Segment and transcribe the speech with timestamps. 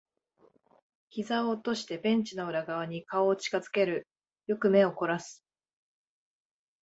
[1.11, 4.07] 膝を落としてベンチの裏側に顔を近づける。
[4.47, 5.45] よく目を凝らす。